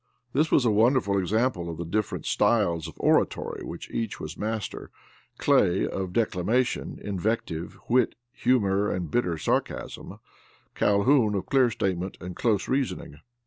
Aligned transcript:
This 0.33 0.49
was 0.49 0.65
a 0.65 0.71
wonderful 0.71 1.19
example 1.19 1.69
of 1.69 1.77
the 1.77 1.85
different 1.85 2.25
styles 2.25 2.87
of 2.87 2.95
oratory 2.97 3.61
of 3.61 3.67
which 3.67 3.87
each 3.91 4.19
was 4.19 4.35
master; 4.35 4.89
Clay, 5.37 5.87
of 5.87 6.11
declamation, 6.11 6.97
invective, 7.03 7.77
wit, 7.87 8.15
humor 8.33 8.89
and 8.89 9.11
bitter 9.11 9.37
sarcasm; 9.37 10.17
Calhoun 10.73 11.35
of 11.35 11.45
clear 11.45 11.69
statement 11.69 12.17
and 12.19 12.35
close 12.35 12.67
reasoning. 12.67 13.19